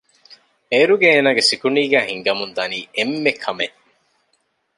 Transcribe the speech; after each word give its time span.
އޭރުގެ 0.71 1.07
އޭނަގެ 1.13 1.43
ސިކުޑީގައި 1.49 2.07
ހިނގަމުންދަނީ 2.09 2.79
އެންމެ 2.95 3.31
ކަމެއް 3.43 3.77